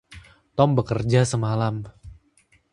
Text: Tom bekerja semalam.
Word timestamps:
Tom 0.57 0.69
bekerja 0.77 1.21
semalam. 1.31 1.77